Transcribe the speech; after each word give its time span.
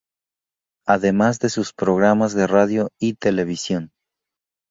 Además 0.87 1.37
de 1.37 1.49
sus 1.51 1.73
programas 1.73 2.33
de 2.33 2.47
radio 2.47 2.89
y 2.99 3.13
televisión. 3.17 3.91